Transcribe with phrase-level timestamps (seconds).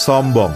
[0.00, 0.48] Sombong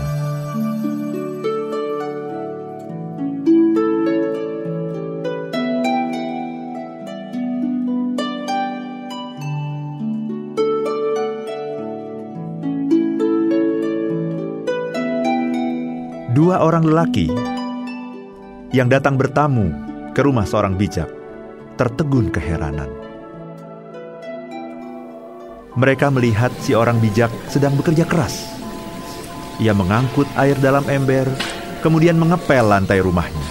[16.33, 17.29] Dua orang lelaki
[18.73, 19.69] yang datang bertamu
[20.17, 21.13] ke rumah seorang bijak
[21.77, 22.89] tertegun keheranan.
[25.77, 28.64] Mereka melihat si orang bijak sedang bekerja keras.
[29.63, 31.31] Ia mengangkut air dalam ember,
[31.79, 33.47] kemudian mengepel lantai rumahnya.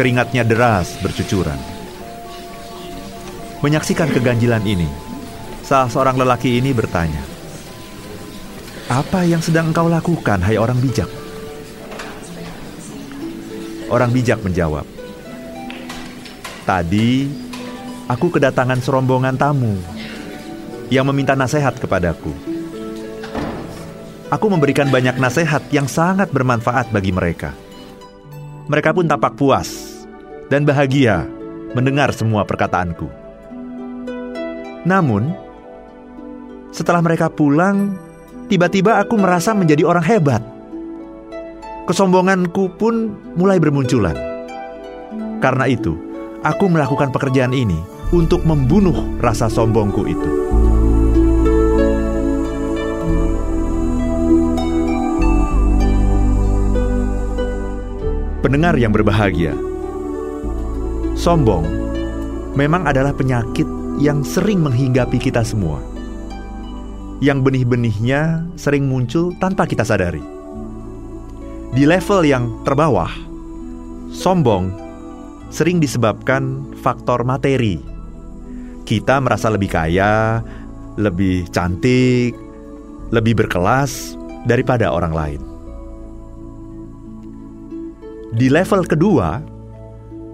[0.00, 1.58] Keringatnya deras bercucuran.
[3.60, 4.86] Menyaksikan keganjilan ini,
[5.66, 7.20] salah seorang lelaki ini bertanya,
[8.86, 11.10] "Apa yang sedang engkau lakukan, hai orang bijak?"
[13.90, 14.86] Orang bijak menjawab,
[16.62, 17.26] "Tadi
[18.08, 19.76] aku kedatangan serombongan tamu
[20.88, 22.57] yang meminta nasihat kepadaku.
[24.28, 27.56] Aku memberikan banyak nasihat yang sangat bermanfaat bagi mereka.
[28.68, 30.04] Mereka pun tampak puas
[30.52, 31.24] dan bahagia
[31.72, 33.08] mendengar semua perkataanku.
[34.84, 35.32] Namun,
[36.72, 37.96] setelah mereka pulang,
[38.52, 40.42] tiba-tiba aku merasa menjadi orang hebat."
[41.88, 44.12] kesombonganku pun mulai bermunculan.
[45.40, 45.96] Karena itu,
[46.44, 47.80] aku melakukan pekerjaan ini
[48.12, 50.30] untuk membunuh rasa sombongku itu.
[58.38, 59.52] Pendengar yang berbahagia,
[61.18, 61.66] sombong
[62.54, 63.66] memang adalah penyakit
[63.98, 65.82] yang sering menghinggapi kita semua.
[67.18, 70.38] Yang benih-benihnya sering muncul tanpa kita sadari
[71.76, 73.12] di level yang terbawah,
[74.08, 74.72] sombong
[75.52, 77.76] sering disebabkan faktor materi.
[78.88, 80.40] Kita merasa lebih kaya,
[80.96, 82.32] lebih cantik,
[83.12, 84.16] lebih berkelas
[84.48, 85.47] daripada orang lain.
[88.28, 89.40] Di level kedua,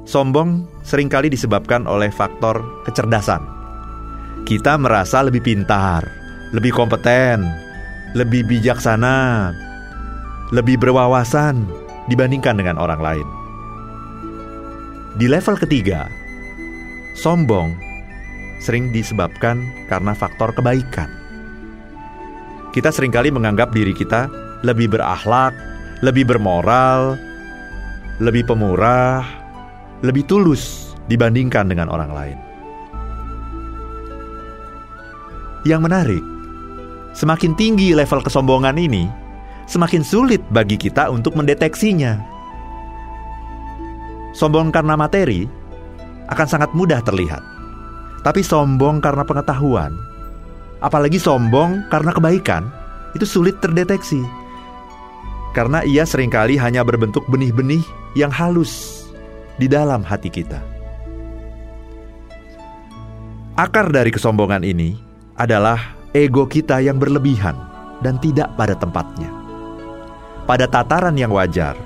[0.03, 3.39] sombong sering kali disebabkan oleh faktor kecerdasan.
[4.43, 6.03] Kita merasa lebih pintar,
[6.51, 7.47] lebih kompeten,
[8.19, 9.55] lebih bijaksana,
[10.51, 11.63] lebih berwawasan
[12.11, 13.29] dibandingkan dengan orang lain.
[15.15, 16.11] Di level ketiga,
[17.15, 17.79] sombong
[18.59, 21.07] sering disebabkan karena faktor kebaikan.
[22.75, 24.27] Kita sering kali menganggap diri kita
[24.67, 25.55] lebih berakhlak,
[26.03, 27.15] lebih bermoral,
[28.23, 29.27] lebih pemurah,
[30.07, 32.39] lebih tulus dibandingkan dengan orang lain.
[35.67, 36.25] Yang menarik,
[37.17, 39.11] semakin tinggi level kesombongan ini,
[39.67, 42.21] semakin sulit bagi kita untuk mendeteksinya.
[44.37, 45.47] Sombong karena materi
[46.31, 47.43] akan sangat mudah terlihat,
[48.23, 49.91] tapi sombong karena pengetahuan,
[50.85, 52.69] apalagi sombong karena kebaikan,
[53.19, 54.23] itu sulit terdeteksi.
[55.55, 59.07] Karena ia sering kali hanya berbentuk benih-benih yang halus
[59.59, 60.59] di dalam hati kita.
[63.55, 64.99] Akar dari kesombongan ini
[65.39, 67.55] adalah ego kita yang berlebihan
[68.03, 69.45] dan tidak pada tempatnya
[70.45, 71.77] pada tataran yang wajar.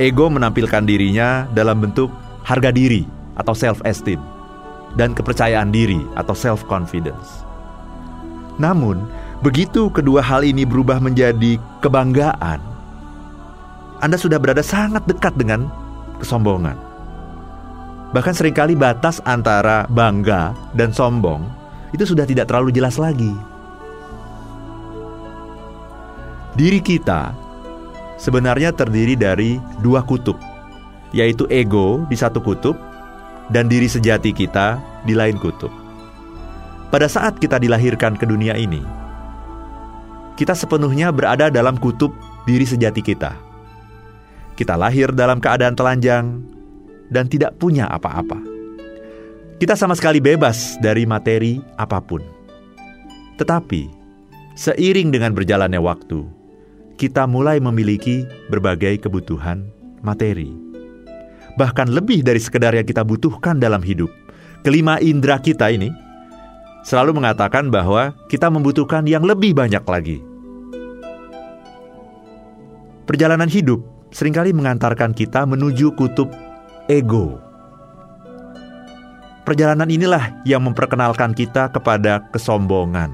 [0.00, 2.08] Ego menampilkan dirinya dalam bentuk
[2.44, 3.04] harga diri
[3.36, 4.20] atau self-esteem
[4.96, 7.44] dan kepercayaan diri atau self-confidence.
[8.60, 9.00] Namun,
[9.40, 12.60] begitu kedua hal ini berubah menjadi kebanggaan,
[14.02, 15.70] Anda sudah berada sangat dekat dengan
[16.18, 16.74] kesombongan.
[18.10, 21.46] Bahkan sering kali batas antara bangga dan sombong
[21.94, 23.30] itu sudah tidak terlalu jelas lagi.
[26.58, 27.32] Diri kita
[28.18, 30.36] sebenarnya terdiri dari dua kutub,
[31.14, 32.74] yaitu ego di satu kutub
[33.54, 35.70] dan diri sejati kita di lain kutub.
[36.90, 38.84] Pada saat kita dilahirkan ke dunia ini,
[40.36, 42.12] kita sepenuhnya berada dalam kutub
[42.44, 43.51] diri sejati kita.
[44.52, 46.44] Kita lahir dalam keadaan telanjang
[47.08, 48.40] dan tidak punya apa-apa.
[49.60, 52.24] Kita sama sekali bebas dari materi apa pun.
[53.38, 53.88] Tetapi,
[54.58, 56.26] seiring dengan berjalannya waktu,
[56.98, 59.68] kita mulai memiliki berbagai kebutuhan
[60.02, 60.50] materi.
[61.56, 64.08] Bahkan lebih dari sekedar yang kita butuhkan dalam hidup.
[64.62, 65.90] Kelima indera kita ini
[66.82, 70.18] selalu mengatakan bahwa kita membutuhkan yang lebih banyak lagi.
[73.06, 76.28] Perjalanan hidup sering kali mengantarkan kita menuju kutub
[76.86, 77.40] ego.
[79.42, 83.10] Perjalanan inilah yang memperkenalkan kita kepada kesombongan,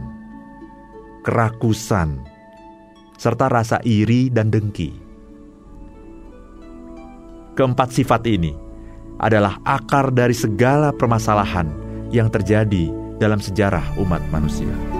[1.24, 2.20] kerakusan,
[3.16, 4.92] serta rasa iri dan dengki.
[7.56, 8.52] Keempat sifat ini
[9.18, 11.66] adalah akar dari segala permasalahan
[12.12, 14.97] yang terjadi dalam sejarah umat manusia.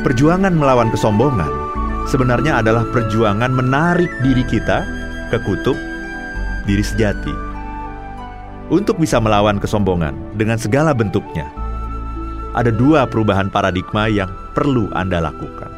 [0.00, 1.52] Perjuangan melawan kesombongan
[2.08, 4.80] sebenarnya adalah perjuangan menarik diri kita
[5.28, 5.76] ke kutub
[6.64, 7.36] diri sejati.
[8.72, 11.44] Untuk bisa melawan kesombongan dengan segala bentuknya,
[12.56, 15.68] ada dua perubahan paradigma yang perlu Anda lakukan.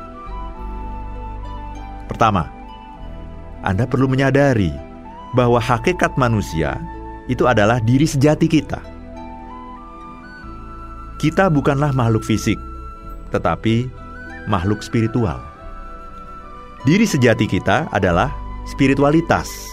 [2.07, 2.47] Pertama,
[3.67, 4.71] Anda perlu menyadari
[5.35, 6.79] bahwa hakikat manusia
[7.27, 8.79] itu adalah diri sejati kita.
[11.19, 12.61] Kita bukanlah makhluk fisik,
[13.35, 14.02] tetapi
[14.47, 15.39] makhluk spiritual.
[16.83, 18.35] Diri sejati kita adalah
[18.67, 19.71] spiritualitas,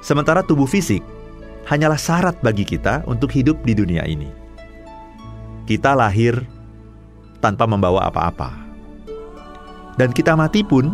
[0.00, 1.04] sementara tubuh fisik
[1.68, 4.28] hanyalah syarat bagi kita untuk hidup di dunia ini.
[5.64, 6.40] Kita lahir
[7.40, 8.52] tanpa membawa apa-apa,
[10.00, 10.92] dan kita mati pun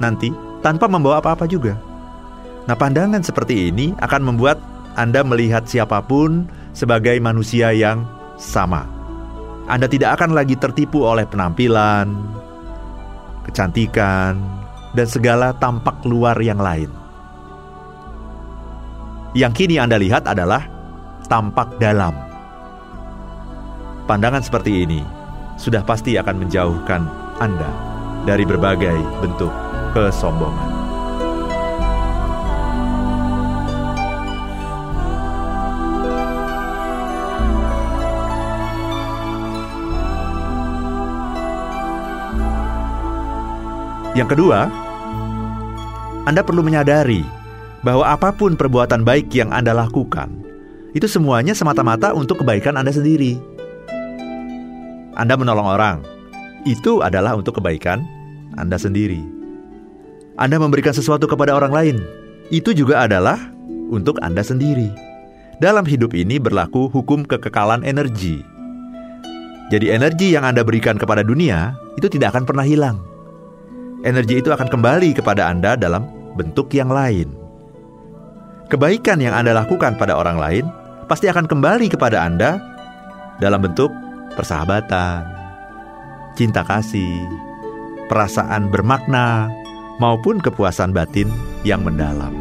[0.00, 0.32] nanti
[0.64, 1.76] tanpa membawa apa-apa juga.
[2.68, 4.60] Nah, pandangan seperti ini akan membuat
[4.96, 8.04] Anda melihat siapa pun sebagai manusia yang
[8.36, 8.99] sama
[9.70, 12.10] anda tidak akan lagi tertipu oleh penampilan,
[13.46, 14.34] kecantikan,
[14.98, 16.90] dan segala tampak luar yang lain.
[19.30, 20.66] Yang kini Anda lihat adalah
[21.30, 22.10] tampak dalam.
[24.10, 25.06] Pandangan seperti ini
[25.54, 27.06] sudah pasti akan menjauhkan
[27.38, 27.70] Anda
[28.26, 29.54] dari berbagai bentuk
[29.94, 30.69] kesombongan.
[44.20, 44.68] Yang kedua,
[46.28, 47.24] Anda perlu menyadari
[47.80, 50.28] bahwa apa pun perbuatan baik yang Anda lakukan,
[50.92, 53.40] itu semuanya semata-mata untuk kebaikan Anda sendiri.
[55.16, 56.04] Anda menolong orang,
[56.68, 58.04] itu adalah untuk kebaikan
[58.60, 59.24] Anda sendiri.
[60.36, 61.96] Anda memberikan sesuatu kepada orang lain,
[62.52, 63.40] itu juga adalah
[63.88, 64.92] untuk Anda sendiri.
[65.64, 68.44] Dalam hidup ini berlaku hukum kekekalan energi.
[69.72, 73.00] Jadi energi yang Anda berikan kepada dunia itu tidak akan pernah hilang
[74.04, 77.28] energi itu akan kembali kepada Anda dalam bentuk yang lain.
[78.70, 80.64] Kebaikan yang Anda lakukan pada orang lain
[81.10, 82.62] pasti akan kembali kepada Anda
[83.42, 83.90] dalam bentuk
[84.38, 85.26] persahabatan,
[86.38, 87.26] cinta kasih,
[88.06, 89.50] perasaan bermakna,
[89.98, 91.28] maupun kepuasan batin
[91.66, 92.32] yang mendalam.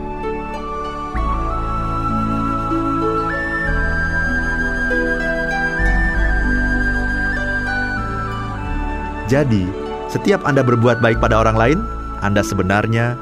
[9.29, 11.79] Jadi, setiap Anda berbuat baik pada orang lain,
[12.25, 13.13] Anda sebenarnya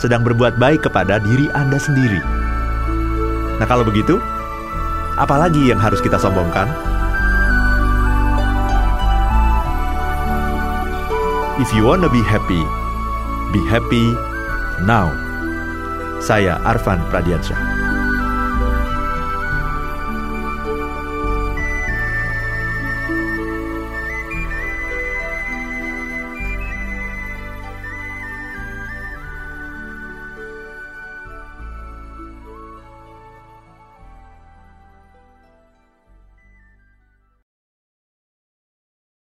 [0.00, 2.18] sedang berbuat baik kepada diri Anda sendiri.
[3.60, 4.18] Nah, kalau begitu,
[5.20, 6.66] apalagi yang harus kita sombongkan?
[11.62, 12.62] If you wanna be happy,
[13.54, 14.10] be happy
[14.82, 15.14] now.
[16.18, 17.73] Saya Arvan Pradiansyah.